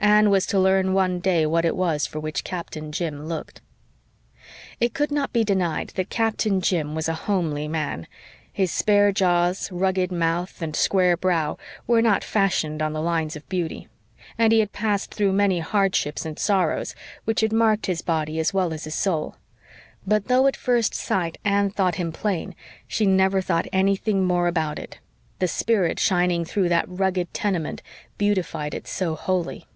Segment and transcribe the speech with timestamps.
[0.00, 3.60] Anne was to learn one day what it was for which Captain Jim looked.
[4.78, 8.06] It could not be denied that Captain Jim was a homely man.
[8.52, 13.48] His spare jaws, rugged mouth, and square brow were not fashioned on the lines of
[13.48, 13.88] beauty;
[14.38, 18.54] and he had passed through many hardships and sorrows which had marked his body as
[18.54, 19.34] well as his soul;
[20.06, 22.54] but though at first sight Anne thought him plain
[22.86, 25.00] she never thought anything more about it
[25.40, 27.82] the spirit shining through that rugged tenement
[28.16, 29.66] beautified it so wholly.